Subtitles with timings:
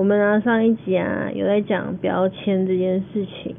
[0.00, 3.54] 我们呢上一集啊有在讲标签这件事情，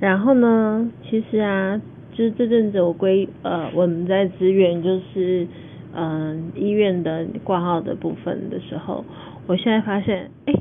[0.00, 1.78] 然后呢，其实啊，
[2.14, 5.46] 就是这阵子我归呃我们在支援就是
[5.94, 9.04] 嗯、医院的挂号的部分的时候，
[9.46, 10.54] 我现在发现，哎，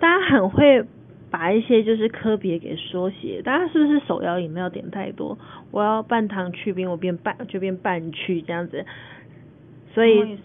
[0.00, 0.82] 大家很会
[1.30, 5.36] 把一些就是科别给缩写，大家是不是手摇饮料点太多？
[5.70, 8.86] 我要半糖去冰，我变半就变半去这样子，
[9.92, 10.38] 所以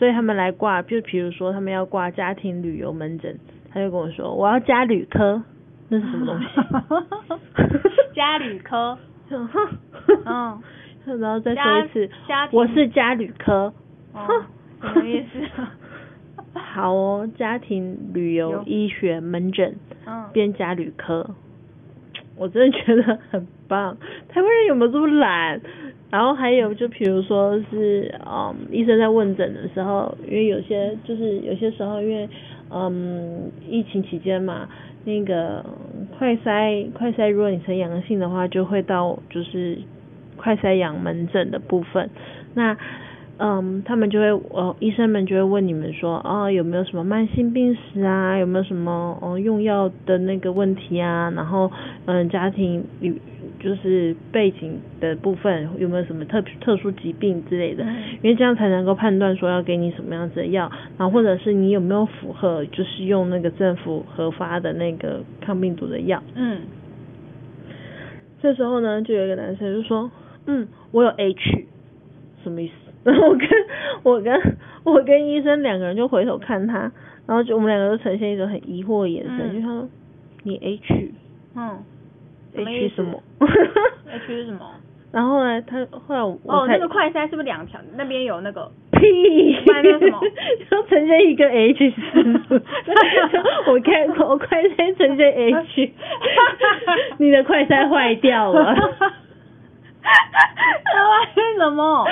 [0.00, 3.38] 所以他们来挂，就比如说他们要挂家庭旅游门诊，
[3.70, 5.42] 他就跟我说我要加旅科，
[5.90, 6.46] 那是什么东西？
[8.16, 8.96] 加旅科，
[9.28, 10.58] 嗯，
[11.20, 12.08] 然后再说一次
[12.50, 13.70] 我是加旅科。
[14.14, 14.26] 哦，
[14.80, 15.68] 什么意思？
[16.58, 19.76] 好哦，家庭旅游有医学门诊
[20.06, 21.34] 嗯，变加旅科，
[22.38, 23.98] 我真的觉得很棒。
[24.30, 25.60] 台湾人有没有这么懒？
[26.10, 32.28] 然后还有就比如说是嗯，医生在问诊的时候，因为有些就是有些时候因为
[32.70, 34.68] 嗯疫情期间嘛，
[35.04, 35.64] 那个
[36.18, 39.78] 快筛快筛如果你呈阳性的话，就会到就是
[40.36, 42.10] 快筛阳门诊的部分。
[42.54, 42.76] 那
[43.42, 48.36] 嗯，他们就会呃，医生们就会问你们说，哦，有没有什么慢性病史啊？
[48.36, 51.32] 有没有什么哦用药的那个问题啊？
[51.34, 51.70] 然后
[52.04, 52.84] 嗯，家庭
[53.60, 57.84] 就是背景的部分有没有什么特特殊疾病之类的？
[58.22, 66.22] 因为这样才能够判断说要给你什么样子的药，然后或者是你有没有符合就是用那个政府核发的那个抗病毒的药。
[66.34, 66.62] 嗯，
[68.42, 70.10] 这时候呢，就有一个男生就说，
[70.46, 71.66] 嗯，我有 H，
[72.42, 72.72] 什么意思？
[73.04, 73.48] 然 后我跟
[74.02, 76.92] 我跟我跟医生两个人就回头看他，
[77.26, 79.88] 然后就我们两个都呈现一种很疑惑的眼神，嗯就他说
[80.44, 81.12] 你 H
[81.54, 81.78] 嗯
[82.54, 83.22] H 思什么？
[84.10, 84.70] H 是什么？
[85.12, 87.80] 然后呢，他后来我哦，那个快筛是不是两条？
[87.96, 90.20] 那边有那个， 屁，那是什么
[90.70, 91.96] 就呈现一个 H 字，
[93.66, 95.92] 我看我快筛呈现 H，
[97.18, 98.74] 你的快筛坏掉了。
[100.02, 102.06] 那为什么？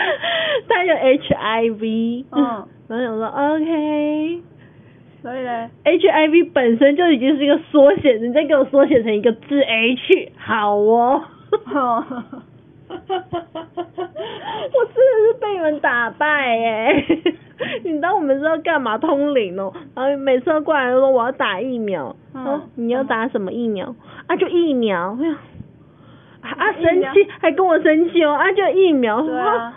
[0.68, 4.42] 他有 HIV，嗯，然后我说 OK。
[5.22, 11.22] 所以嘞，HIV 本身就已经是一个缩写，你再给我缩写成一个字 H，好哦。
[11.74, 12.04] 哦，
[12.88, 12.96] 我
[14.84, 17.04] 真的是被你们打败耶！
[17.84, 23.94] 你知道我们是要干嘛通灵哦，然后每次都过来说我要打疫苗，嗯哦，你要打什么疫苗？
[24.26, 25.16] 啊，就疫苗。
[25.20, 25.36] 哎呀
[26.40, 26.72] 啊啊！
[26.72, 28.32] 生气还跟我生气哦！
[28.34, 29.20] 啊，就疫苗。
[29.22, 29.74] 对啊，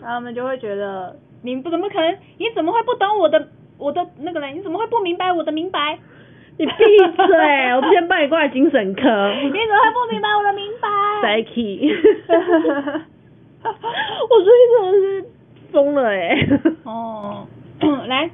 [0.02, 2.12] 后他们就会觉得你不怎么可能？
[2.38, 3.48] 你怎么会不懂我的
[3.78, 4.46] 我的那个呢？
[4.48, 5.98] 你怎么会不明白我的明白？
[6.56, 7.74] 你闭嘴！
[7.74, 9.02] 我先帮你挂精神科。
[9.42, 10.88] 你怎么会不明白我的明白
[11.22, 13.02] ？Psyche。
[14.30, 15.24] 我最近真的是
[15.72, 16.36] 疯了哎、
[16.84, 17.46] 哦，
[18.06, 18.30] 来，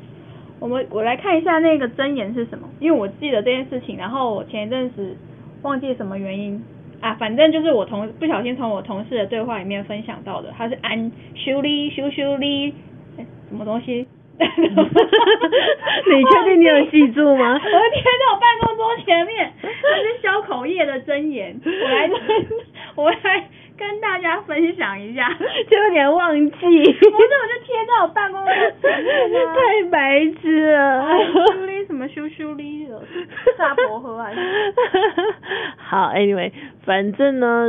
[0.59, 5.17] 我们我来看一下那个真言是什么，因为我记得这件事情，然后我前一阵子
[5.63, 6.63] 忘记什么原因
[7.01, 12.75] 啊，反正就是我同不小心从我同事的对话里面分享到的，他是安修利修修利，
[13.17, 14.07] 哎什么东西？
[16.11, 22.11] 你确定你有记住吗我会贴在我办公桌前面，这是消口业的真言，我来
[22.97, 23.49] 我来
[23.79, 25.29] 跟大家分享一下。
[25.71, 26.51] 就有点忘记。
[26.51, 29.55] 不是，我就贴在我办公桌前面啊。
[29.57, 31.03] 太白痴了。
[31.03, 33.03] 哎修理什么修修理的，
[33.59, 34.41] 大伯喝还是？
[35.77, 36.51] 好，anyway，
[36.85, 37.69] 反正呢，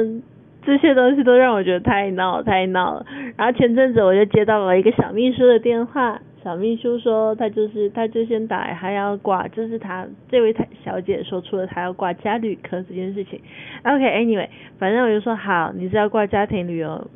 [0.65, 3.05] 这些东西都让我觉得太闹太闹了。
[3.37, 13.39] 然后前阵子我就接到了一个小秘书的电话，小秘书说他就是他就先打来，他要挂，就是他这位太小姐说出了他要挂家旅科这件事情。
[13.83, 14.49] OK，anyway，、
[14.79, 17.07] 反正我就说好，你是要挂家庭旅游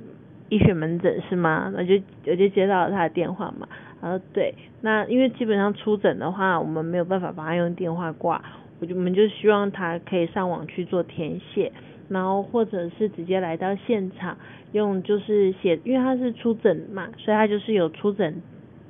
[0.50, 1.74] 医学门诊是吗？
[1.75, 1.95] 我就
[2.27, 3.68] 我就接到了他的电话嘛，
[4.00, 8.44] 然后对，那因为基本上出诊的话，我们没有办法帮他用电话挂，
[8.80, 11.72] 我就我们就希望他可以上网去做填写，
[12.10, 14.38] 然后或者是直接来到现场
[14.72, 18.39] 用就是写，因为他是出诊嘛，所以他就是有出诊。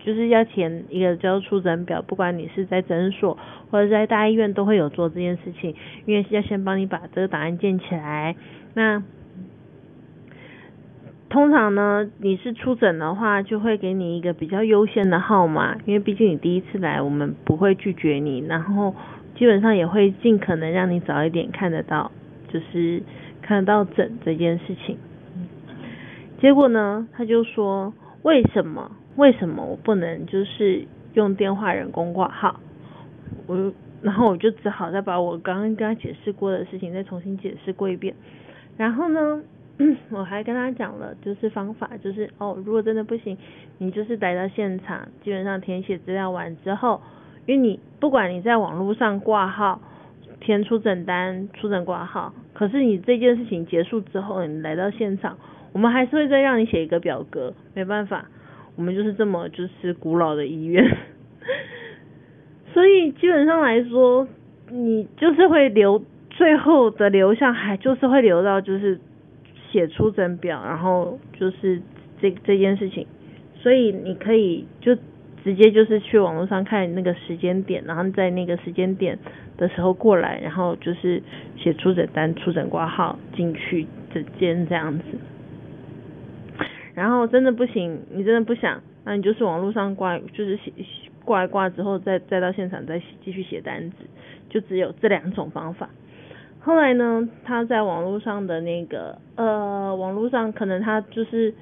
[0.05, 3.37] 就是要填一个叫出诊表，不管你是在诊所
[3.71, 5.73] 或者在大医院都会有做这件事情，
[6.05, 8.35] 因为要先帮你把这个档案建起来。
[8.75, 9.01] 那
[11.27, 18.95] 通常呢，你是出诊的话，就会给你一个比较优先的号码，因为毕竟你第一次来，我们不会拒绝你，然后
[19.35, 22.11] 基本上也会尽可能让你早一点看得到，
[22.47, 23.01] 就是
[23.41, 24.97] 看得到诊这件事情。
[26.39, 32.59] 结果呢，他就说为什么为什么我不能就是用电话人工挂号？
[33.47, 38.13] 我然后我就只好再把我刚刚跟他解释过的事情再重新解释过一遍。
[38.77, 39.41] 然后呢，
[40.11, 43.37] 我还跟他讲了就是方法，就是哦，如果真的不行，
[43.77, 47.01] 你就是来到现场，基本上填写资料完之后，
[47.45, 49.79] 因为你不管你在网络上挂号
[50.41, 55.37] 填出诊单、出诊挂号，可是你这件事情结束之后，你来到现场。
[55.71, 58.25] 我们还是会再让你写一个表格，没办法，
[58.75, 60.85] 我们就是这么就是古老的医院，
[62.73, 64.27] 所以基本上来说，
[64.69, 68.99] 你就是会留最后的留下，还就是会留到就是
[69.71, 71.81] 写出诊表，然后就是
[72.21, 73.07] 这这件事情，
[73.55, 74.93] 所以你可以就
[75.43, 79.17] 直接就是去网络上看那个时间点，然后在那个时间点
[79.55, 81.23] 的时候过来，然后就是
[81.55, 85.05] 写出诊单、出诊挂号进去诊间这样子。
[86.95, 90.71] 然后真的不行，你真的不想，那你就是网络上挂，就是写
[91.25, 93.97] 挂一挂之后，再再到现场再继续写单子，
[94.49, 95.89] 就只有这两种方法。
[96.61, 101.53] 后来呢，他在网络上的那个呃，网络上可能他就是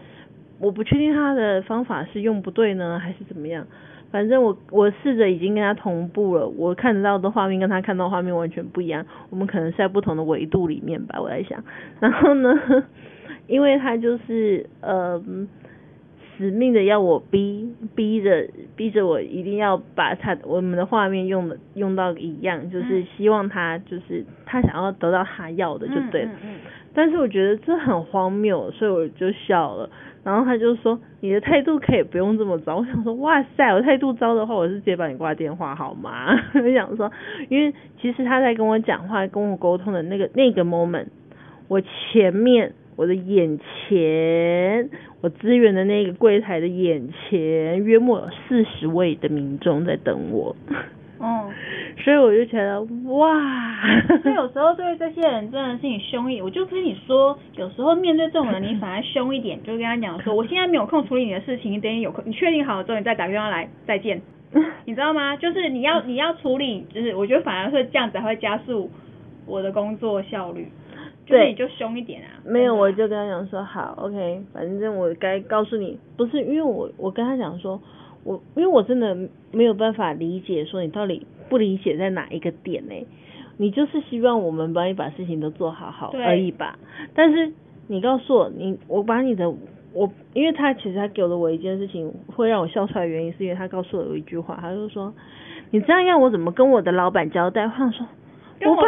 [0.60, 3.66] 我不确定他的方法是用不对呢，还是怎么样。
[4.12, 11.64] 反正我我试着已经跟他同步了，我看得到的画面跟他看到画面完全不一样，我们可能是在不同的维度里面吧，我在想。
[12.00, 12.54] 然后呢？
[13.48, 15.22] 因为他就是呃
[16.36, 26.32] 死命的要我逼逼着逼着我一定要把他我们的画面用的用到一样，就是希望他就是他想要得到他要的就对了。
[26.96, 29.90] 但是我觉得这很荒谬，所以我就笑了。
[30.24, 32.78] 然后他就说你的态度可以不用这么糟。
[32.78, 36.28] 我想说哇塞，我态度糟的话，我是直接把你挂电话好吗？
[36.56, 37.12] 我想说，
[37.50, 41.08] 因为其实他在跟我讲话跟我沟通的那个那个 moment，
[41.68, 42.74] 我前面。
[42.96, 44.90] 我的眼前，
[45.22, 50.56] 我支援的那个柜台的眼前，约莫有四十位的民众在等我。
[51.20, 51.50] 嗯，
[52.04, 52.82] 所以我就觉得
[53.14, 53.40] 哇，
[54.22, 64.22] 所以有时候对这些人真的是你凶一点，我就跟你说，有时候面对这种人，你反而凶一点，就跟他讲说，我现在没有空处理你的事情，你等你有空，你确定好了之后，你再打电话来，再见。
[64.86, 65.36] 你知道吗？
[65.38, 68.92] 就是你要你要处理，就是我觉得反而会这样子会加速
[69.48, 70.68] 我的工作效率。
[71.26, 72.28] 对，你就凶一点啊！
[72.46, 77.82] 没有，我就跟他讲说好，OK，反正我该告诉你，不是因为我我跟他讲说，
[78.24, 79.16] 我因为我真的
[79.52, 82.94] 没有办法理解说你到底不理解在哪一个点呢？
[83.56, 86.78] 你就是希望我们帮你把事情都做好好而已吧？
[87.16, 87.54] 但是
[87.88, 89.50] 你告诉我，你我把你的
[89.94, 95.14] 我，因为他其实他给了我一件事情会让我笑出来的原因，是因为他告诉了我一句话，他就说
[95.72, 97.64] 你这样要我怎么跟我的老板交代？
[97.64, 98.06] 我想说。
[98.62, 98.84] 我把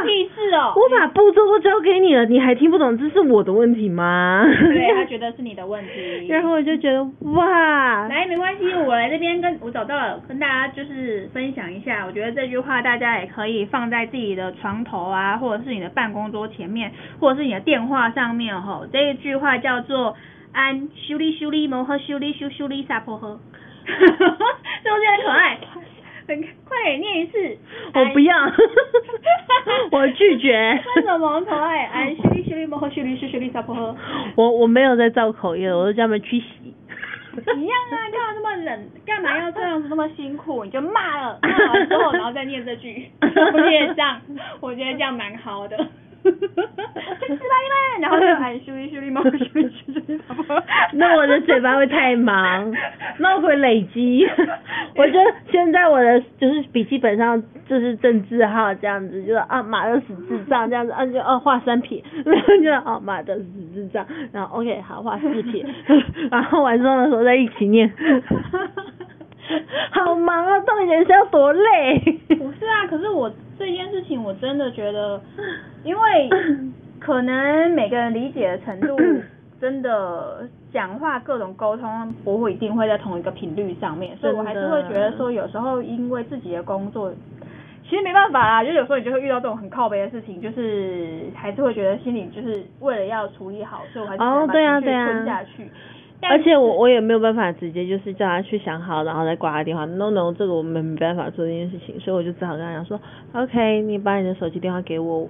[0.54, 0.74] 哦！
[0.76, 2.98] 我把步骤都交给你了，你还听不懂？
[2.98, 4.44] 这是我的问题吗？
[4.46, 6.28] 对 他觉得是你的问题。
[6.28, 7.04] 然后我就觉得
[7.34, 12.06] 哇，来没关系，我来这边跟我找到了，跟大家就是分享一下。
[12.06, 18.82] 我觉得这句话大家也可以放在自己的床头啊，或者是你的办公桌前面，或者是你的电话上面哈。
[18.94, 20.16] 这一句话叫做
[20.54, 23.38] “安修理修理摩诃修理修修理萨婆诃”，
[23.86, 25.58] 是不是很可爱？
[26.28, 27.58] 快点念一次，
[27.94, 28.36] 我不要，
[29.92, 30.80] 我拒绝。
[30.96, 31.86] 为什么可爱？
[31.86, 33.96] 哎，修理修理摩诃修理修修理萨婆诃。
[34.36, 36.46] 我我没有在造口业，我都叫他们去洗。
[37.36, 38.90] 一样啊，干嘛那么冷？
[39.06, 40.64] 干嘛要这样子那么辛苦？
[40.64, 44.22] 你就骂了，骂完之后然后再念这句， 我觉得这样，
[44.62, 45.78] 我觉得这样蛮好的。
[46.56, 50.64] 哈哈然后就喊修理修理摩诃修理修修理萨婆诃。
[50.94, 52.74] 那我的嘴巴会太忙，
[53.20, 54.28] 那会累积。
[54.96, 65.66] 我觉得现在我的就是笔记本上就是政治号这样子，就是啊马的死智障这样子， 啊就哦画三撇，然后就哦马的死智障，然后 OK 好画四撇，
[66.30, 67.90] 然后晚上的时候再一起念，
[69.92, 72.20] 好忙啊，到底人生要多累？
[72.96, 75.20] 可是我这件事情我真的觉得，
[75.84, 76.30] 因为
[77.00, 78.96] 可能每个人理解的程度。
[79.58, 87.10] 真的讲话各种沟通不会一定会在同一个频率上面，所以我还是会觉得说有时候因为自己的工作，
[87.90, 95.72] 其实没办法啦，就有时候你就会遇到这种很靠背的事情，就是还是会觉得心里就是为了要处理好，所以我还是把情绪吞下去。
[96.30, 99.86] 而且我我也没有办法直接就是叫他去想好，然后再挂他电话。
[99.86, 103.00] No No，这个我们没办法做这件事情，所以我就只好跟他讲说
[103.34, 105.30] ，OK，你把你的手机电话给我。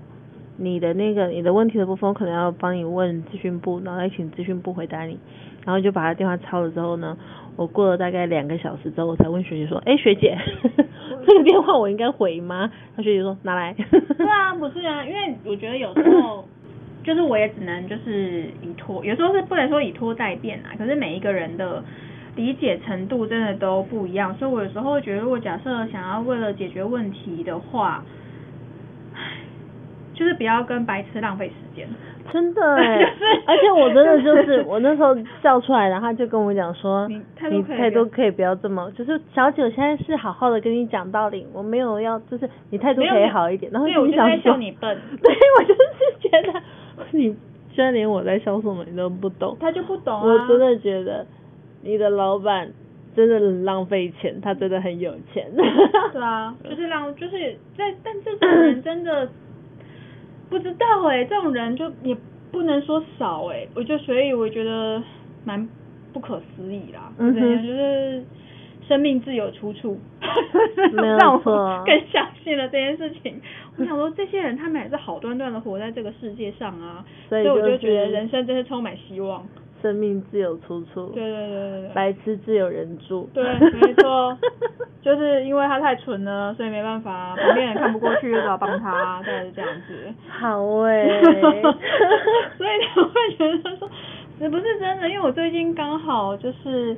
[0.57, 5.19] 你的那个你的问题的部分，我可能要帮你问咨询部，然后再请咨询部回答你，
[5.65, 7.17] 然后就把他电话抄了之后呢，
[7.57, 10.37] 我过了大概两个小时之后，我才问学姐说，哎，学姐，
[11.27, 12.71] 这个电话我应该回吗？
[12.95, 13.75] 他学姐说拿来。
[14.17, 16.45] 对啊，不是啊，因为我觉得有时候
[17.05, 21.83] 就是我也只能就是以拖，有时候是不能说以拖代变啊，可是每一个人的
[22.35, 28.03] 理解程度真的都不一样，所以我有时候会觉得，如果假设想要为了解决问题的话，
[29.13, 29.21] 唉
[30.15, 31.87] 就是不要跟白痴浪费时间。
[32.33, 32.61] 真的
[33.45, 43.71] 而且我真的就是我那时候叫出来，然后他就跟我讲说，你态度可以不要这么，就是小九，现在是好好的跟你讲道理，我没有要，就是你态度可以好一点。
[43.71, 45.79] 然后对，我心想说你笨， 对我就是
[46.19, 46.59] 觉得
[47.11, 47.31] 你
[47.73, 50.21] 居然连我在笑什么你都不懂，他就不懂啊。
[50.25, 51.25] 我真的觉得
[51.81, 52.71] 你的老板
[53.15, 55.49] 真的很浪费钱，他真的很有钱。
[56.13, 59.29] 对啊， 就是让就是在，但这种人真的
[60.49, 62.15] 不知道哎、这种人就也
[62.51, 65.01] 不能说少哎、我就所以我觉得
[65.43, 65.67] 蛮
[66.13, 68.23] 不可思议啦，嗯哼对，就是
[68.87, 69.99] 生命自有出处，
[70.93, 73.41] 没有让我错更相信了这件事情。
[73.79, 79.45] 我想说，这些人他们也是好端端的活在这个世界上啊，所以我就就是觉得人生真是充满希望。
[79.81, 81.89] 生命自有出处，对对对对对。
[81.93, 83.29] 白痴自有人助。
[83.33, 84.35] 对，没错，
[85.03, 90.11] 就是因为他太蠢了，所以没办法，旁边人看不过去，就只好帮他，大概是这样子。
[90.27, 91.05] 好哎、
[92.57, 93.87] 所以他会觉得说，
[94.39, 96.97] 也不是真的，因为我最近刚好就是，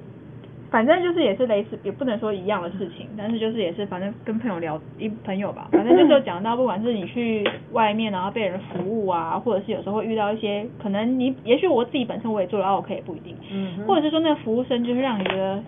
[0.69, 15.63] 反正就是也是类似，也不能说一样的事情，但是就是也是反正跟朋友聊一朋友吧， 反正就是有讲到，不管是你去外面然后被人服务啊，或者是有时候会遇到一些可能你，也许我自己本身我也做的 OK 也不一定，嗯或者是说那个服务生就是让你觉得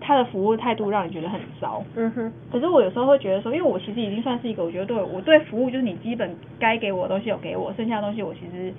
[0.00, 1.82] 他的服务态度让你觉得很糟。
[1.96, 8.70] 嗯哼，可是我有时候会觉得说，因为我其实已经算是一个，我觉得对我对服务就是你基本该给我的东西有给我，剩下的东西我其实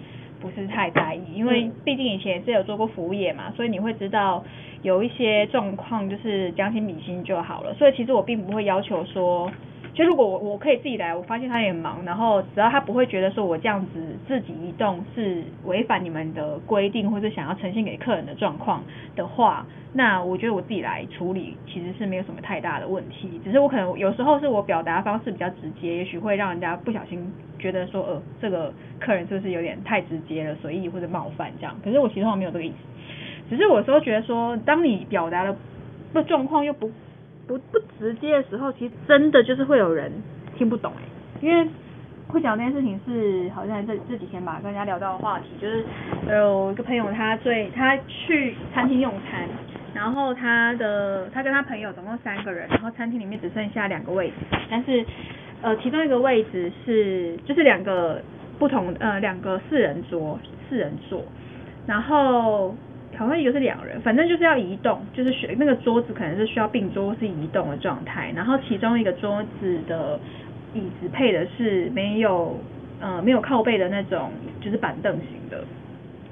[0.45, 4.43] 不是太在意，因为嗯毕竟以前也是有做过服务业嘛，所以你会知道
[4.83, 7.73] 有一些状况就是将心比心就好了。
[7.73, 9.51] 所以其实我并不会要求说，
[9.95, 18.83] 就如果我我可以自己来，我发现他也忙，然后只要他不会觉得说我这样子自己移动是违反你们的规定，或者想要呈现给客人的状况
[19.15, 23.39] 的话，那我觉得我自己来处理其实是没有什么太大的问题。
[23.41, 31.73] 只是我可能有时候是我表达方式比较直接，也许会让人家不小心觉得说，呃，这个客人是不是有点太直接了，随意或者冒犯这样。
[31.81, 32.75] 可是我其实我没有这个意思，
[33.49, 35.55] 只是我有时候觉得说，当你表达的
[36.11, 36.91] 不状况又不
[37.47, 40.11] 不不直接的时候，其实真的就是会有人
[40.57, 41.03] 听不懂哎、
[41.41, 41.67] 因为
[42.27, 45.83] 会讲这件事情是好像这这几天吧，跟人家聊到的话题，就是
[46.27, 49.47] 有一个朋友他最他去餐厅用餐，
[49.93, 54.33] 然后他的他跟他朋友总共三个人，然后餐厅里面只剩下两个位置，
[54.69, 55.05] 但是
[55.61, 58.21] 呃其中一个位置是就是两个
[58.57, 61.23] 不同呃两个四人桌四人座，
[61.85, 62.75] 然后
[63.17, 70.19] 好像一个是两人，反正就是要移动，就是选那个桌子可能是需要并桌是移动的状态，然后其中一个桌子的
[70.73, 72.59] 椅子配的是没有
[72.99, 74.31] 呃没有靠背的那种，
[74.61, 75.63] 就是板凳型的，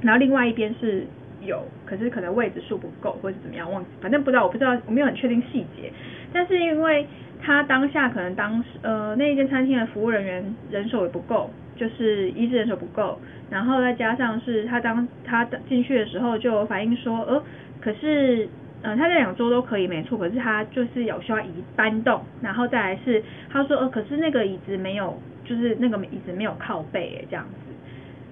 [0.02, 1.06] 然后另外一边是
[1.42, 5.92] 有，可是可能位置数不够或者怎么样，忘记，反正不知道，我不知道，我没有很确定细节，
[6.32, 7.06] 但是因为
[7.46, 13.20] 他当下可能当时呃那一间餐厅的服务人员人手也不够，就是一是人手不够，
[13.50, 17.44] 然后再加上是他当他进去的时候就反映说，呃，
[17.82, 18.48] 可是
[18.82, 23.22] 呃他这两桌都可以没错，可是他就是有需要移搬动，然后再来是
[23.52, 27.74] 他说，呃，可是那个椅子没有，就是那个椅子没有靠背这样子。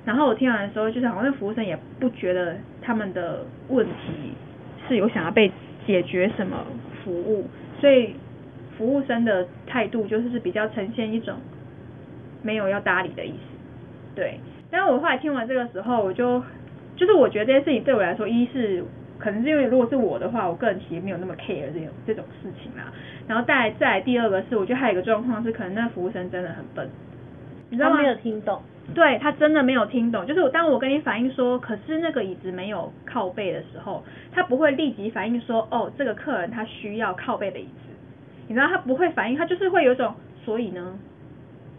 [0.05, 4.33] 然后我听完的时候，就是好像那服务生也不觉得他们的问题
[4.87, 5.51] 是有想要被
[5.85, 6.65] 解决什么
[7.03, 7.47] 服务，
[7.79, 8.15] 所以
[8.81, 11.35] 服务生的态度就是比较呈现一种
[12.41, 14.39] 没有要搭理的意思，对。
[14.71, 16.41] 但是我后来听完这个时候，我就
[16.95, 18.83] 就是我觉得这件事情对我来说，一是
[19.19, 22.91] 可能是因为如果是我的话，我个人其实没有那么 care 这种这种事情啦。
[23.27, 26.89] 然后再来再来第二个是，我觉得还有一个状况是，可能那个服务生真的很笨，
[27.69, 28.01] 你知道吗？
[28.01, 28.59] 没有听懂。
[28.95, 37.90] 对他真的没有听懂，就是我当我跟你反映说，可是那个椅子没有靠背的时候，他不会立即反应说，哦，这个客人他需要靠背的椅子，
[38.51, 40.99] 你知道他不会反应，他就是会有一种，所以呢，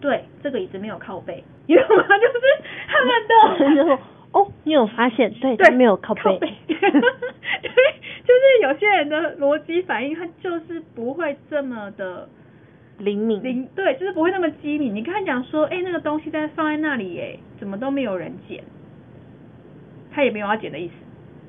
[0.01, 2.05] 对，这个椅子没有靠背，你懂吗？
[2.17, 2.41] 就是
[2.89, 3.99] 他们的就说
[4.33, 5.31] 哦，你有发现？
[5.35, 6.51] 对，对他没有靠靠背。
[6.67, 12.27] 对，就是有些人的逻辑反应，他就是不会这么的
[12.97, 13.43] 灵敏。
[13.43, 14.95] 灵，对，就是不会那么机敏。
[14.95, 18.65] 你跟他讲说，哎、那个东西在放在那里，哎，怎么都没有人捡，
[20.11, 20.95] 他也没有要捡的意思，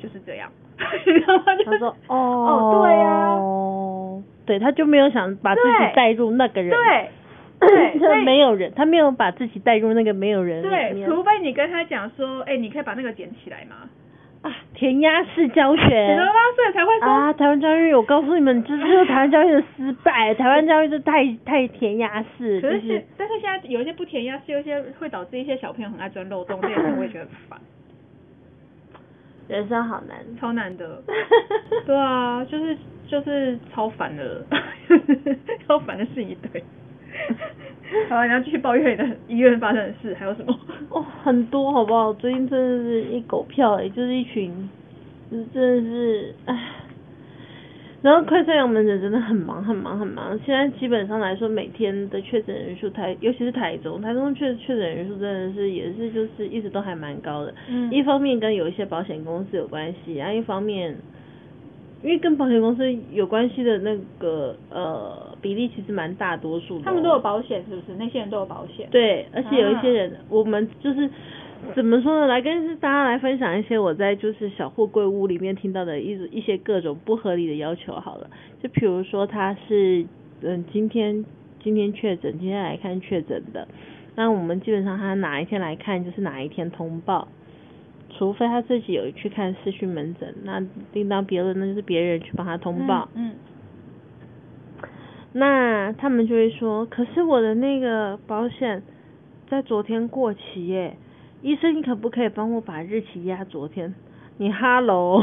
[0.03, 0.51] 就是这样。
[1.05, 1.55] 你知道吗？
[1.55, 3.82] 就是他说哦哦，对呀、哦，
[4.45, 6.71] 对，他就没有想把自己对带入那个人。
[6.71, 13.89] 对，对 他没有人，他没有把自己带入那个没有人里对，除非你跟他讲说，哎、你可以把那个捡起来吗？
[14.41, 20.33] 啊，填鸭式教学你们八岁才会说，啊，台湾教育，我告诉你们，这就是台湾教育的失败。
[20.35, 27.57] 台湾教育是太太填鸭式，可就是但是现在有一些不填鸭式有一些会导致一些小朋友很爱钻漏洞，这件事我也觉得很烦，
[29.47, 30.17] 人生好难。
[30.39, 31.01] 超难的。
[31.85, 34.45] 对啊，就是就是超烦的，
[35.67, 36.63] 超烦的事一堆。
[38.09, 40.57] 好，你要继续抱怨你的医院发生的事，还有什么？
[40.89, 42.11] 哦，很多好不好？
[42.13, 44.69] 最近真的是一狗票哎、就是一群，
[45.29, 46.69] 就是真的是唉。
[48.03, 57.55] 然后快筛阳门诊真的很忙很忙很忙，现在基本上来说，每天的确诊人数台，尤其是台中，台中确确诊人数真的是也是就是一直都还蛮高的。
[57.69, 60.93] 嗯一方面跟有一些保险公司有关系，然后一方面，
[62.03, 62.83] 因为跟保险公司
[63.13, 67.97] 有关系的那个呃比例其实蛮大多数的哦、他们都有保险是不是？
[67.97, 68.85] 那些人都有保险。
[68.91, 71.09] 对，而且有一些啊人，我们就是
[71.75, 72.27] 怎么说呢？
[72.27, 78.29] 来跟大家来分享一些我在就是小货柜屋里面听到的一一些各种不合理的要求好了。
[78.61, 80.05] 就比如说他是
[80.41, 81.25] 嗯今天
[81.63, 83.67] 今天确诊，今天来看确诊的，
[84.15, 87.27] 那我们基本上他哪一天来看就是哪一天通报。
[88.15, 93.09] 除非他自己有去看视讯门诊，那另当别论，那就是别人去帮他通报。
[93.15, 93.31] 嗯。
[95.31, 98.83] 那他们就会说，可是我的那个保险
[99.49, 100.95] 在昨天过期耶，
[101.43, 103.93] 医生你可不可以帮我把日期压昨天？
[104.37, 105.21] 你哈喽，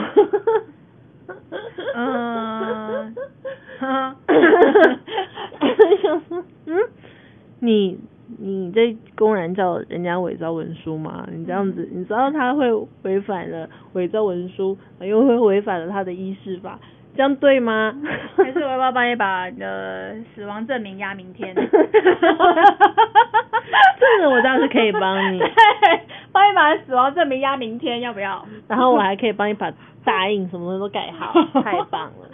[1.94, 3.14] 嗯，
[3.78, 4.14] 哈
[6.66, 6.78] 嗯，
[7.60, 7.98] 你
[8.38, 11.26] 你在公然叫人家伪造文书吗？
[11.32, 12.70] 你这样子，你知道他会
[13.02, 16.78] 违反了伪造文书，又会违反了他的医师法，
[17.20, 17.94] 这样对吗？
[18.34, 21.54] 还是我要不要帮你把你的死亡证明压明天？
[21.54, 21.60] 这
[24.22, 25.46] 个我倒是可以帮你， 对，
[26.32, 28.42] 帮你把死亡证明压明天，要不要？
[28.66, 29.70] 然后我还可以帮你把
[30.02, 32.26] 大印什么的都改好， 太棒了。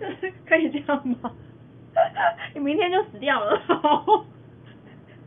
[0.00, 1.30] 就 是可以这样吗？
[2.54, 3.56] 你明天就死掉了。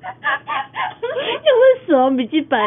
[1.03, 1.09] 又
[1.79, 2.59] 是死亡笔记本，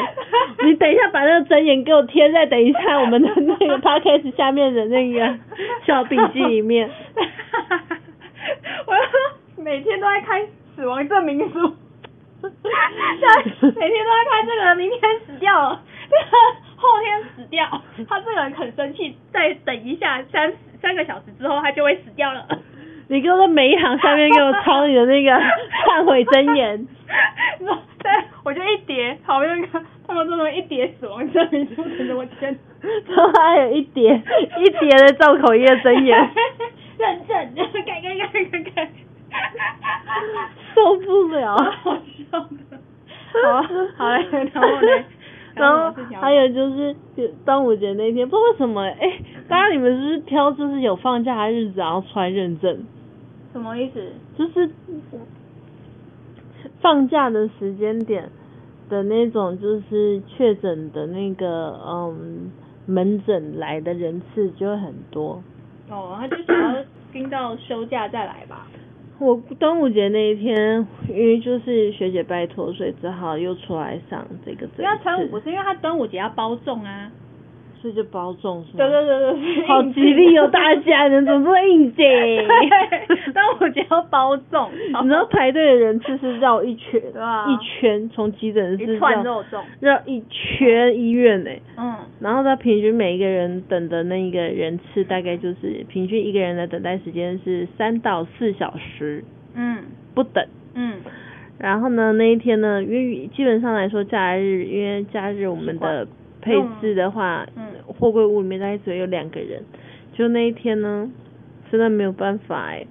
[0.64, 5.38] 你等一下把那个真言给我贴在等一下我们的那个 podcast 下面的那个
[5.86, 6.90] 小笔记里面。
[8.86, 8.94] 我
[9.62, 11.58] 每天都在开死亡证明书，
[12.42, 12.54] 每天
[14.04, 16.22] 都在开这个人明天死掉了，这个
[16.76, 17.66] 后天死掉，
[18.08, 22.46] 他这个人很生气，再等一下三三个小时之后他就会死掉了。
[23.08, 25.30] 你给我在每一行下面给我抄你的那个
[25.86, 26.86] 忏悔真言。
[28.02, 28.12] 对，
[28.44, 32.56] 我就一叠，好那个他们这么一叠死亡证明书等着我签。
[33.08, 34.14] 然后还有一叠
[34.58, 36.18] 一叠的造口业真言，
[36.98, 38.90] 认证，改改改改改，
[40.74, 41.56] 受不了。
[41.56, 41.96] 好
[42.30, 42.78] 笑的。
[43.32, 43.62] 好，
[43.96, 45.04] 好嘞，然后嘞，
[45.56, 46.94] 然后还有就是
[47.44, 52.86] 端午节那天，不知道为什么，哎、大家你们是不是挑就是有放假的日子然后出来认证？
[53.56, 54.12] 什么意思？
[54.36, 54.68] 就是
[56.82, 58.28] 放假的时间点
[58.90, 62.50] 的那种，就是确诊的那个嗯
[62.84, 65.42] 门诊来的人次就会很多。
[65.88, 68.66] 哦，他就想要盯到休假再来吧。
[69.18, 77.10] 我端午节那一天，因为就是学姐拜托，所以只好又出来上这个诊因为他端午不，是因为他端午节要包粽啊。
[77.86, 78.78] 所以就包中是吗？
[78.78, 81.96] 对对对对，好吉利哦，大家人怎么这么应景？
[81.96, 84.68] 对，端午节要包粽，
[85.02, 88.98] 你知道排队的人次是绕一圈，一圈从急诊室。
[89.78, 99.22] 绕一圈医院呢、嗯，然后他平均每一个人等的那一个人次大概就是平均一个人的等待时间是三到四小时
[99.54, 99.78] 嗯
[100.14, 100.44] 不等。
[100.74, 100.94] 嗯，
[101.58, 106.06] 然后呢，那一天呢，因为基本上来说假日，因为假日我们的
[106.46, 107.66] 配置的话，嗯
[107.98, 109.62] 货柜屋里面大概只有两个人，
[110.12, 111.10] 就那一天呢，
[111.70, 112.86] 真的没有办法哎、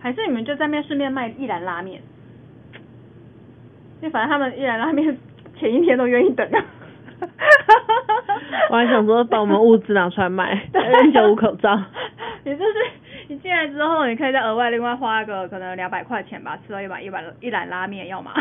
[0.00, 2.00] 还是你们就在那边顺便卖一兰拉面，
[4.00, 5.16] 因为反正他们一兰拉面
[5.58, 6.64] 前一天都愿意等啊。
[8.70, 11.80] 我还想说把我们物资拿出来卖，人家无口罩。
[12.44, 12.72] 也就是
[13.28, 18.32] 你进来之后，你可以再额外另外花个可能两百块钱吧，吃到一碗一碗一兰拉面，要吗？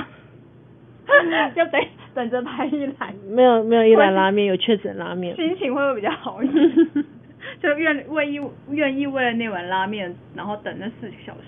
[1.56, 1.82] 就等
[2.16, 5.36] 等着排一兰，没有没有一兰拉面，有确诊拉面。
[5.36, 7.06] 心情会不会比较好一点？
[7.62, 8.40] 就愿为意
[8.72, 11.40] 愿意为了那碗拉面，然后等那四个小时。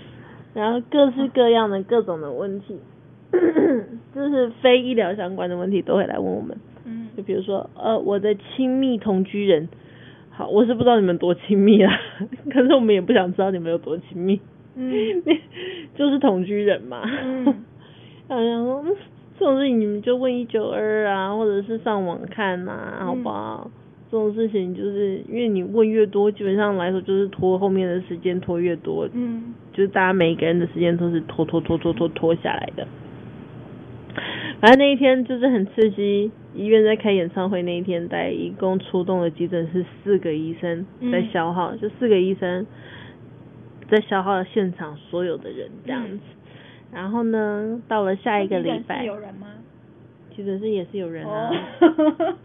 [0.54, 2.80] 然后各式各样的各种的问题，
[4.16, 6.58] 就是非医疗相关的问题都会来问我们。
[6.86, 9.68] 嗯就比如说，呃，我的亲密同居人，
[10.30, 11.92] 好，我是不知道你们多亲密啊，
[12.52, 14.40] 可是我们也不想知道你们有多亲密。
[14.78, 15.24] 嗯
[15.96, 17.02] 就是同居人嘛。
[17.24, 17.46] 嗯
[18.28, 18.96] 好像说，嗯
[19.38, 23.70] 这种事情你们就问一九二啊，或者是上网看呐、好不好？
[24.12, 32.88] 这种事情就是因为你问越多，基本上来说就是拖后面的时间拖越多，嗯就是大家每一个人的时间都是拖拖拖拖拖拖下来的。
[34.62, 42.66] 反正那一天就是很刺激，医院在开演唱会那一天，大概一共出动了急诊室四个医生在嗯消耗，就四个医生
[43.90, 46.20] 在消耗现场所有的人这样子。
[46.92, 49.48] 然后呢，到了下一个礼拜，有人吗？
[50.36, 52.38] 急诊室也是有人啊，哦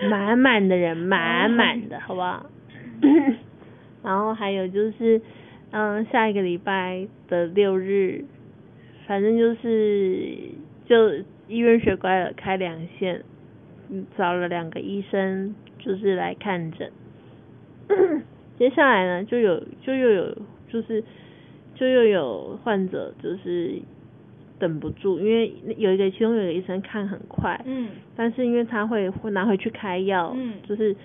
[0.10, 2.44] 满满的人，满满的，好不好？
[4.04, 5.20] 然后还有就是，
[5.70, 8.24] 嗯，下一个礼拜的六日，
[9.06, 10.36] 反正就是
[10.84, 11.14] 就
[11.48, 13.22] 医院学乖了，开两线，
[13.90, 16.90] 嗯找了两个医生，就是来看诊。
[18.58, 20.36] 接下来呢，就有就又有
[20.68, 21.02] 就是
[21.76, 23.80] 就又有患者就是
[24.58, 27.88] 等不住，因为有一个其中有一个医生看很快，嗯。
[28.16, 30.54] 但是因为他会会拿回去开药，嗯。
[30.66, 30.96] 就是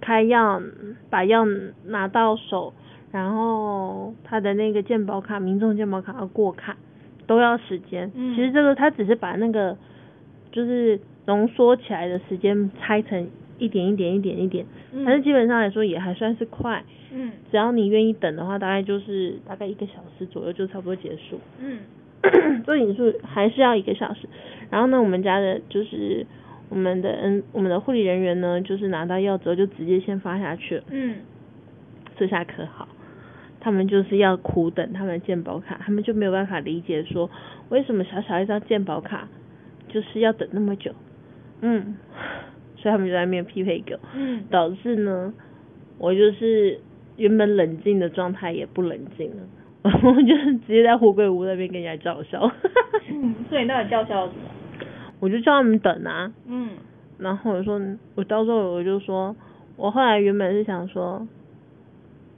[0.00, 0.60] 开药
[1.08, 1.46] 把药
[1.84, 2.74] 拿到手，
[3.12, 6.76] 然后他的那个健保卡、民众健保卡要过卡，
[7.26, 8.10] 都要时间。
[8.14, 8.34] 嗯。
[8.34, 9.76] 其实这个他只是把那个
[10.50, 16.82] 就是浓缩起来的时间拆成一点一点一点一点，嗯但是基本上来说也还算是快。
[17.12, 21.38] 嗯只要你愿意等的话，大概就是大概一个小时左右就差不多结束。
[21.60, 21.80] 嗯
[22.66, 24.28] 这里是还是要一个小时。
[24.70, 26.26] 然后呢，我们家的就是
[26.68, 31.16] 我们的嗯我们的护理人员呢，就是拿到药之后就直接先发下去了，嗯
[32.16, 32.88] 这下可好。
[33.60, 37.28] 他们就是要苦等他们的健保卡，他们就没有办法理解说
[37.68, 39.28] 为什么小小一张健保卡
[39.88, 40.92] 就是要等那么久，
[41.62, 41.96] 嗯，
[42.86, 44.44] 所以他们就在那边匹配给我，嗯。
[44.48, 45.34] 导致呢，
[45.98, 46.78] 我就是
[47.16, 49.42] 原本冷静的状态也不冷静了，
[49.82, 52.48] 我就是直接在货柜屋那边跟人家叫嚣，
[53.10, 54.40] 嗯，所以你到底叫嚣什么？
[55.18, 56.68] 我就叫他们等啊，嗯。
[57.18, 57.80] 然后我说，
[58.14, 59.34] 我到时候我就说，
[59.76, 61.26] 我后来原本是想说，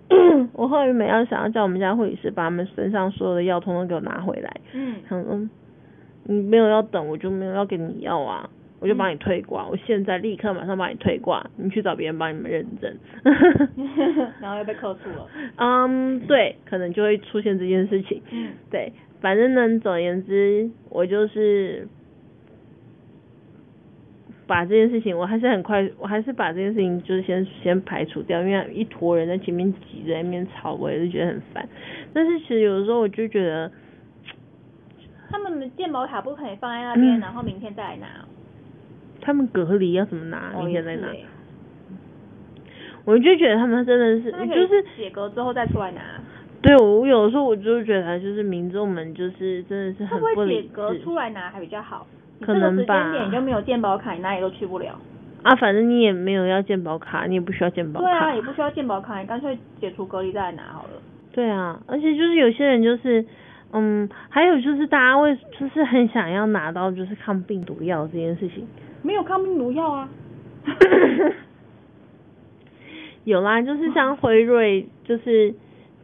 [0.54, 4.94] 我后来原本要想要叫我们家护理师把他们身上所有的药通通给我拿回来，嗯。
[5.10, 5.46] 想说
[6.24, 8.48] 你没有要等，我就没有要给你药啊，
[8.80, 12.96] 我就帮你退挂，我现在立刻马上帮你退挂，你去找别人帮你们认证。
[14.40, 15.26] 然后又被扣除了。
[15.58, 18.22] 嗯，对，可能就会出现这件事情。
[18.30, 21.88] 嗯对，反正呢，总而言之，我就是
[24.46, 31.68] 把这件事情，我还是很快，我还是把这件事情就是先先排除掉，因为一坨人在前面挤在那边吵，我也是觉得很烦。
[32.14, 33.70] 但是其实有的时候我就觉得，
[35.28, 38.28] 他们的健保卡不可以放在那边，嗯然后明天再来拿哦。
[39.20, 41.26] 他们隔离要怎么拿，明天再拿，哦也是欸
[43.04, 46.00] 我就觉得他们真的是，就是解隔之后再出来拿。
[46.60, 52.06] 对我有的时候我就觉得就是民众们就是真的是会不会很不理解隔智出来拿还比较好？
[52.38, 54.98] 你可能吧间点你就没有健保卡，你哪里都去不了。
[55.42, 58.06] 啊，反正你也没有要健保卡，你也不需要健保卡。
[58.06, 61.00] 对啊，也不需要健保卡，你干脆解除隔离再来拿好了。
[61.32, 63.24] 对啊，而且就是有些人就是，
[63.72, 68.66] 嗯，还有就是大家为就是很想要拿到就是抗病毒药这件事情，
[69.02, 70.08] 没有抗病毒药啊。
[73.24, 75.54] 有啦，就是像辉瑞，就是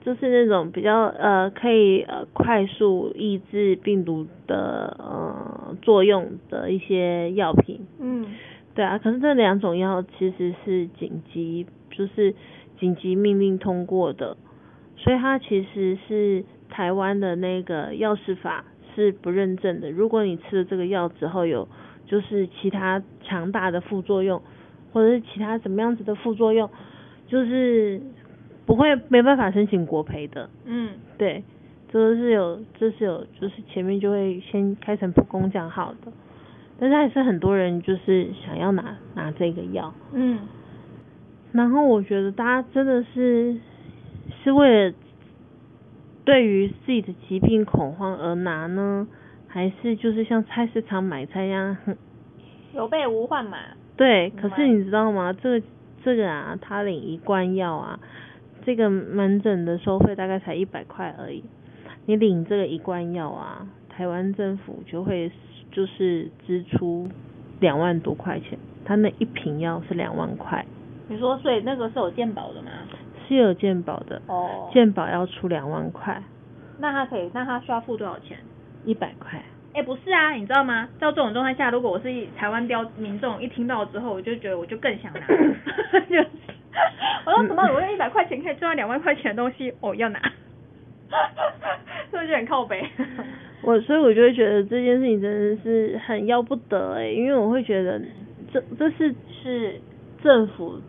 [0.02, 8.26] 就是那种比较呃可以呃快速抑制病毒的呃作用的一些药品，嗯
[8.74, 12.35] 对啊，可是这两种药其实是紧急，就是
[12.78, 14.37] 紧急命令通过的，
[14.96, 19.90] 所以它其实是台湾的那个药事法是不认证的。
[19.90, 21.68] 如果你吃了这个药之后有
[22.14, 24.40] 就是其他强大的副作用，
[24.92, 26.70] 或者是其他怎么样子的副作用，
[27.27, 28.00] 就是
[28.64, 30.48] 不会没办法申请国赔的。
[30.64, 31.42] 嗯对，
[31.90, 36.12] 这个是有，这是有，就是前面就会先开诚布公讲好的，
[36.79, 40.38] 但是还是很多人就是想要拿拿这个药，嗯
[41.50, 43.57] 然后我觉得大家真的是
[44.44, 44.94] 是为了
[46.24, 49.09] 对于自己的疾病恐慌而拿呢，
[49.54, 51.76] 还是就是像菜市场买菜一样，
[52.74, 53.56] 有备无患嘛。
[53.96, 55.32] 对，可是你知道吗？
[55.32, 55.66] 这个
[56.02, 58.00] 这个啊，他领一罐药啊，
[58.64, 61.44] 这个门诊的收费大概才一百块而已。
[62.06, 65.30] 你领这个一罐药啊，台湾政府就会
[65.70, 67.08] 就是支出
[67.60, 70.66] 两万多块钱，他那一瓶药是两万块，
[71.06, 72.72] 你说，所以那个是有健保的吗？
[73.28, 74.68] 是有健保的，哦。
[74.72, 76.20] 健保要出两万块，
[76.80, 78.36] 那他可以，那他需要付多少钱？
[78.84, 79.42] 一百块。
[79.74, 80.88] 哎、不是啊，你知道吗？
[81.00, 82.04] 到这种状态下，如果我是
[82.36, 85.20] 台湾标民众，一听到之后，我就觉得我就更想拿，
[86.08, 86.28] 就是
[87.26, 90.20] 我说什么我用一百块钱可以赚到两万块钱的东西，我要拿。
[92.10, 92.88] 是不是就很靠北？
[93.62, 98.00] 我所以我就会觉得这件事情真的是很要不得哎、因为我会觉得
[98.52, 99.80] 这这是是，
[100.22, 100.80] 政府，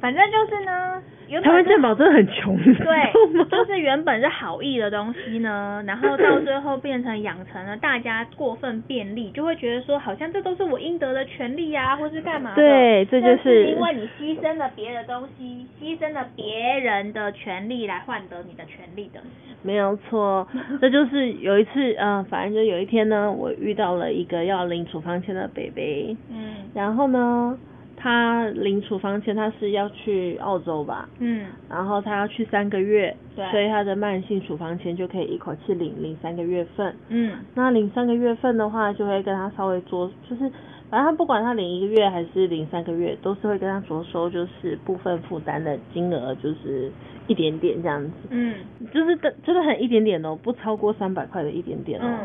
[0.00, 12.56] 反正就是呢，原台湾健保真的很穷，对，吗就是原本是好意的东西呢，然后到最后变成养成了大家过分便利，就会觉得说好像这都是我应得的权利呀、或是干嘛的。
[12.56, 19.20] 对这就但是因为你牺牲了别的东西，牺牲了别人的权利来换得你的权利的。
[19.62, 20.46] 没有错，
[20.80, 27.58] 这就是有一次，嗯、反正就有一天呢，我遇到了一个要领处方签的北北，嗯然后呢，
[28.00, 31.46] 他领处方签，他是要去澳洲吧，嗯。
[31.68, 33.44] 然后他要去三个月，对。
[33.50, 36.94] 所以他的慢性处方签就可以一口气领领三个月份。
[37.08, 37.36] 嗯。
[37.54, 40.48] 那领三个月份的话，就会跟他稍微着，就是
[40.88, 46.92] 反正他不管他领一个月还是领三个月，都是会跟他着收，就是部分负担的金额就是
[47.26, 48.54] 一点点这样子，嗯。
[48.94, 52.20] 就是的真的很一点点哦，不超过三百块的一点点哦。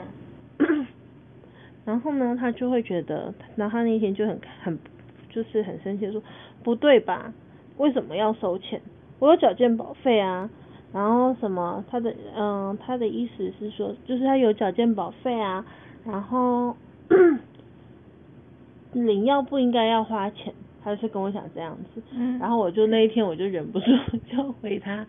[0.59, 0.87] 嗯。
[1.83, 4.79] 然后呢，他就会觉得，然后他那天就很很
[5.33, 6.21] 就是很生气地说，
[6.63, 7.33] 不对吧？
[7.77, 8.81] 为什么要收钱？
[9.19, 10.49] 我有缴健保费啊。
[10.93, 15.65] 然后什么，他的嗯，他的意思是说，就是他有缴健保费啊，
[16.05, 16.75] 然后
[18.93, 22.03] 领药不应该要花钱，他是跟我讲这样子。
[22.11, 23.85] 嗯然后我就那一天我就忍不住
[24.31, 25.03] 就回他，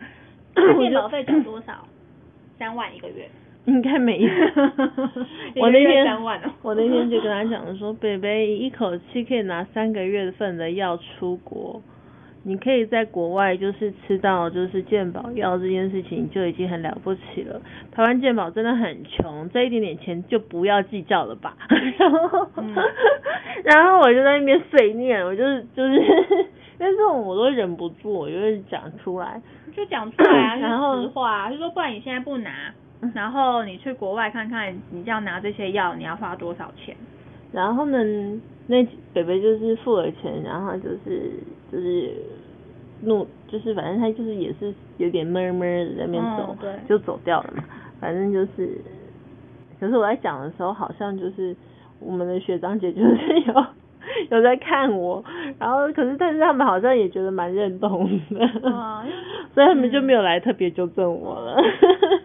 [0.55, 1.87] 他健保费缴多少？
[2.59, 3.29] 三万一个月。
[3.67, 4.29] 应该没有。
[5.57, 6.07] 我那天
[6.63, 11.81] 我那天就跟他讲说，北北一口气可以拿三个月份的药出国，
[12.43, 17.61] 你可以在国外就是吃到就是健保药这件事情就已经很了不起了。
[17.91, 21.57] 台湾健保真的很穷，这一点点钱就不要计较了吧。
[21.99, 22.75] 然后，嗯
[23.65, 29.41] 然后我就在那边碎念，我就是就是，因为这种我都忍不住，我就会讲出来。
[29.75, 32.73] 就讲出来啊，然后就是实话啊，就说不然你现在不拿，
[33.15, 36.97] 然后你去国外看看，你这样拿这些药你要花多少钱？
[37.53, 37.99] 然后呢，
[38.67, 41.31] 那北北就是付了钱，然后就是
[41.71, 42.13] 就是
[43.03, 46.57] 怒，就是反正他就是也是有点闷闷的在那边走，
[46.89, 47.63] 就走掉了嘛。
[48.01, 48.81] 反正就是，
[49.79, 51.55] 可是我在讲的时候，好像就是
[52.01, 53.67] 我们的学长姐就是 有
[54.31, 55.25] 有在看我，
[55.59, 59.03] 然后可是但是他们好像也觉得蛮认同的，嗯
[59.55, 61.63] 所以他们就没有来特别纠正我了。
[61.63, 62.24] 或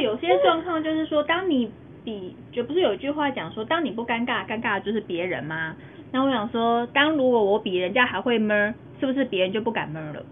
[0.00, 1.70] 有些状况就是说，当你
[2.04, 5.74] 比就不是有一句话讲说，当你不尴尬，尴尬的就是别人吗？
[6.12, 10.24] 那我想说，当如果我比人家还会闷，是不是别人就不敢闷了？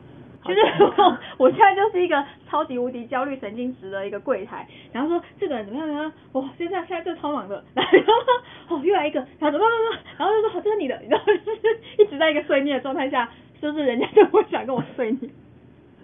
[0.46, 13.28] 就是我我现在就是一个超级无敌焦虑神经质的一个柜台，然后说这个人怎么样怎么样，哇，现在现在这超忙的， 然后哦又来一个，然后怎么样怎么样，然后就说好这是你的，然后就是一直在一个碎念的状态下，
[13.60, 15.32] 是不是人家就不会想跟我碎念。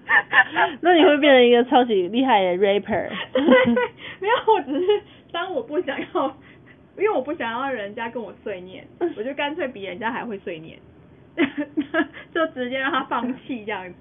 [0.80, 3.08] 那你会变成一个超级厉害的 rapper。
[4.20, 6.36] 没有，我只是当我不想要，
[6.96, 8.86] 因为我不想要人家跟我碎念，
[9.16, 10.78] 我就干脆比人家还会碎念，
[12.34, 13.94] 就直接让他放弃这样子。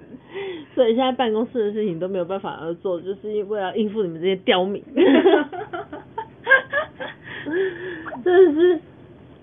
[0.75, 4.83] 所以现在办公室的事情都没有办法而做，就是为了应付你们这些刁民。
[8.23, 8.79] 真的是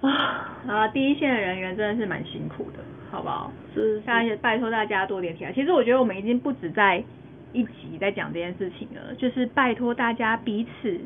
[0.01, 2.79] 啊，啊，第一线的人员真的是蛮辛苦的，
[3.11, 3.53] 好不好？
[3.75, 5.53] 真的是大家拜托大家多点体谅。
[5.55, 7.03] 其实我觉得我们已经不止在
[7.53, 11.01] 一集在讲这件事情了，就是拜托大家彼此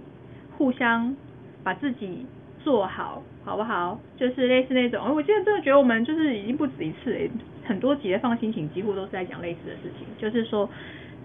[0.57, 1.15] 互相
[1.63, 2.27] 把自己
[2.65, 4.01] 做好，好不好？
[4.17, 7.31] 就是类似那种，我现在真的觉得我们就是已经不止一次诶，
[7.65, 10.69] 很多集的放心情几乎都是在讲类似的事情，就是说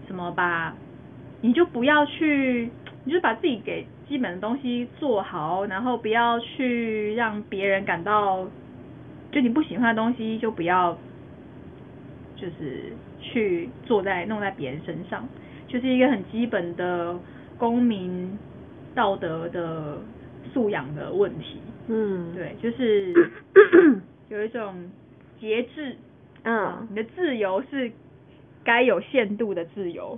[0.05, 0.75] 什么吧，
[1.41, 2.69] 你就不要去，
[3.03, 8.47] 你就把自己给基本的东西做好，然后不要去让别人感到，
[9.37, 10.97] 就你不喜欢的东西就不要，
[12.35, 15.29] 就是去做在弄在别人身上，
[15.67, 17.15] 就是一个很基本的
[17.55, 18.35] 公民
[18.95, 19.99] 道德的
[20.51, 21.61] 素养的问题。
[21.87, 23.13] 嗯，对，就是
[24.29, 24.89] 有一种
[25.39, 25.95] 节制，
[26.41, 27.91] 嗯你的自由是
[28.63, 30.17] 该有限度的自由。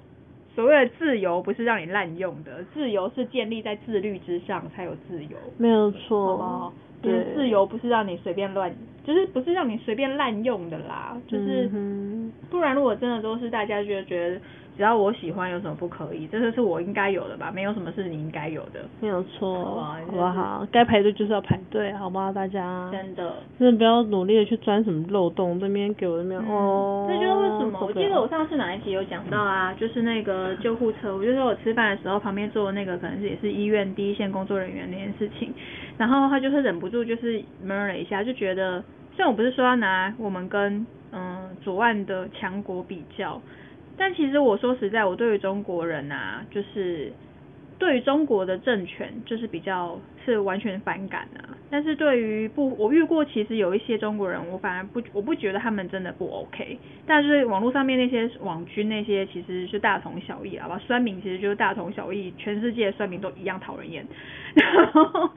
[0.60, 6.74] 所谓的自由不是让你滥用的，自由是建立在自律之上才有自由，没有好错？
[7.02, 8.70] 就是对，自由不是让你随便乱，
[9.06, 14.42] 就是不是让你随便滥用的啦，就是嗯不然如果真的都是大家就觉得
[14.80, 20.66] 只要我喜欢有什么不可以，这就是我应该有的吧，没有什么是你应该有的，没有错，好不好？
[20.72, 22.32] 该排队就是要排队，好吗？
[22.32, 23.34] 大家真的。
[23.60, 27.06] 真的不要努力的去钻什么漏洞，这边给我那边、哦。
[27.10, 27.78] 这就是为什么？
[27.82, 35.54] 我记得我上次哪一集有讲到啊，就是那个救护车，我就说我吃饭的时候旁边坐的那个可能是也是医院第一线工作人员那件事情，
[35.98, 43.42] 然后他就是忍不住就是闷了一下，就觉得虽然我不是说要拿我们跟嗯左岸的强国比较，
[44.00, 47.12] 但其实我说实在，我对于中国人啊，就是
[47.78, 51.54] 对于中国的政权，就是比较是完全反感啊。
[51.70, 56.80] 但是对于不，我遇过其实有一些中国人，我反而不，我不觉得他们真的不 OK。
[57.06, 60.82] 但是网络上面那些网军那些，其实是大同小异，好吧？
[60.88, 64.04] 酸民其实就是大同小异，全世界酸民都一样讨人厌。
[64.56, 65.30] 然后，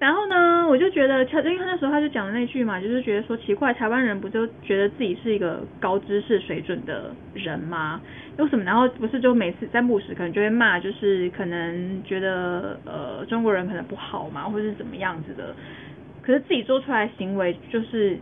[0.00, 8.00] 然后呢，我就觉得，因为那时候他就讲的那句嘛，就是觉得说奇怪，台湾人不就觉得自己是一个高知识水准的人吗？
[8.38, 8.64] 为什么？
[8.64, 15.54] 然后不是就每次在牧师可能就会骂，就是可能觉得呃中国人可能不好嘛，或者是怎么样子的。
[16.22, 18.16] 可是自己做出来行为，就是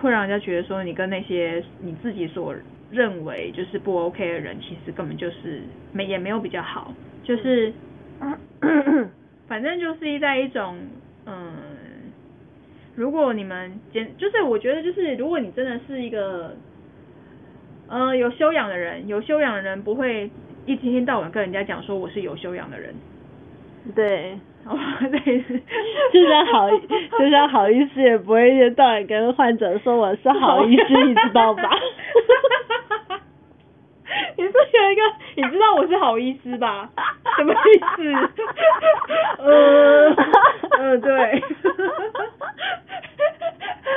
[0.00, 2.52] 会让人家觉得说，你跟那些你自己所
[2.90, 5.62] 认为就是不 OK 的人，其实根本就是
[5.92, 7.72] 没也没有比较好，就是。
[9.48, 10.78] 反正就是在一种，
[11.30, 12.10] 嗯，
[12.96, 16.56] 如果你们简，就是我觉得就是，如果你真的是一个，
[17.88, 20.28] 呃，有修养的人，有修养的人不会
[20.66, 22.94] 一天天到晚跟人家讲说我是有修养的人，
[23.94, 24.76] 对，哦，
[25.10, 25.44] 对，
[26.12, 26.68] 就算好，
[27.18, 31.70] 就算好意思也不会一天到晚跟患者说我是好医师，你知道吧？
[34.36, 35.02] 你是有一个，
[35.36, 36.88] 你知道我是好医师吧？
[37.36, 37.56] 什么意
[37.96, 38.12] 思？
[39.38, 40.10] 呃，
[40.78, 41.42] 嗯，对。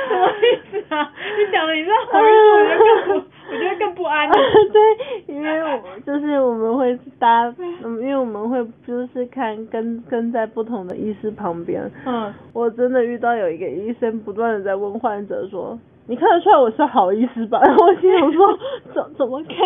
[0.08, 1.10] 什么意思啊？
[1.38, 4.28] 你讲的你知道好医师，我觉得更不，我觉得更不安。
[4.30, 4.80] 对，
[5.26, 11.90] 因为我就是我们会搭，嗯，因为我们会就是看跟跟在不同的医师旁边。
[12.06, 12.32] 嗯。
[12.52, 15.78] 我真的遇到有一个医生不断的在问患者说。
[16.06, 17.58] 你看得出来我是好医师吧？
[17.64, 18.58] 然后我心想说，
[18.92, 19.56] 怎怎么看？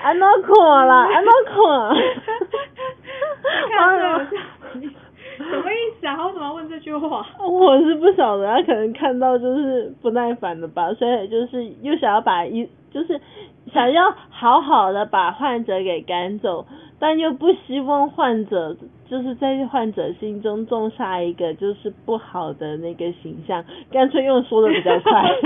[0.00, 1.56] 安诺看啦，安诺看。
[5.38, 6.16] 什么意思啊？
[6.16, 7.26] 他为什么要问这句话？
[7.46, 13.20] 我是不晓得，他可能看到就是不耐烦了吧，所以就是又想要把一，就是
[13.72, 16.66] 想要好好的把患者给赶走，
[16.98, 18.76] 但又不希望患者。
[19.06, 25.12] 就是在患者心中种下一个就是不好的那个形象，干脆用说的比较快。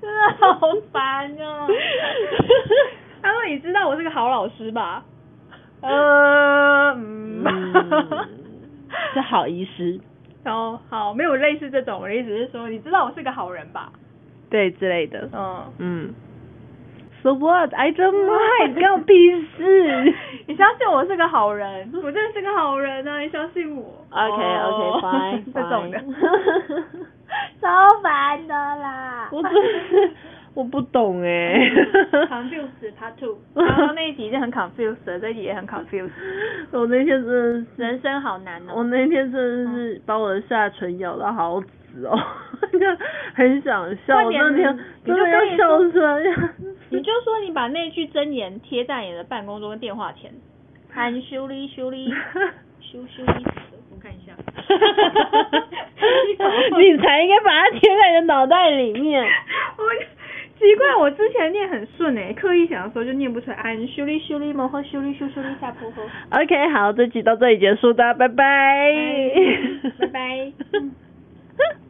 [0.00, 0.58] 真的好
[0.90, 1.68] 烦哦。
[3.22, 5.04] 他说：“你知道我是个好老师吧？”
[5.80, 7.44] 呃，嗯，
[9.14, 10.00] 是好医师。
[10.44, 13.92] 哦，好，没有类似这种，我的意思是说，你知道我是个好人吧？
[14.50, 15.28] 对，之类的。
[15.32, 16.14] 嗯嗯。
[17.22, 17.74] So what?
[17.74, 19.12] I don't mind，关我屁
[19.56, 20.14] 事。
[20.46, 23.18] 你相信我是个好人，我真的是个好人啊！
[23.18, 24.06] 你相信我。
[24.10, 25.98] OK OK fine 这种的。
[27.60, 29.28] 超烦的啦。
[29.32, 30.10] 我真是
[30.58, 31.54] 我不懂哎。
[32.26, 36.10] Confused part two，然后那一集就很 confused，这一集也很 confused。
[36.72, 38.72] 我那天真的人生好难哦。
[38.74, 42.18] 我那天真的是把我的下唇咬到好紫哦，
[42.72, 42.78] 就
[43.34, 46.20] 很想笑，那天真的要笑出来。
[46.90, 50.32] 你就说你把那句真言贴在你的办公桌跟电话前，
[50.92, 52.10] 含修理修理
[52.80, 53.46] 修修理
[53.94, 54.32] 我看一下。
[56.78, 59.22] 你才应该把它贴在你的脑袋里面。
[59.76, 59.84] 我
[60.58, 63.56] 奇怪，我之前念很顺诶，刻意想说就念不出来。
[63.56, 66.04] 安，修理修理摩托，修理修修理下摩托。
[66.04, 68.92] O K，好，这期到这里结束的，拜拜。
[70.00, 70.52] 拜拜。